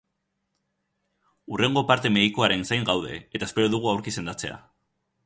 [1.51, 4.59] Hurrengo parte medikoaren zain gaude, eta espero dugu aurki sendatzea.